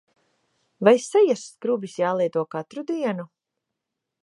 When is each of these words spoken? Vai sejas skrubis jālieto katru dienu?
Vai 0.87 0.93
sejas 1.11 1.43
skrubis 1.51 1.99
jālieto 2.03 2.45
katru 2.57 2.87
dienu? 2.95 3.29